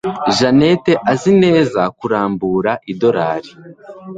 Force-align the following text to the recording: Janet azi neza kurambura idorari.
Janet 0.37 0.85
azi 1.11 1.31
neza 1.43 1.81
kurambura 1.97 2.71
idorari. 2.91 3.51